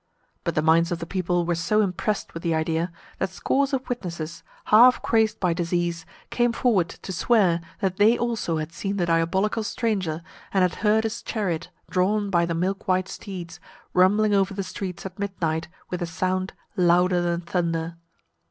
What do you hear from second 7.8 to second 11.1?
that they also had seen the diabolical stranger, and had heard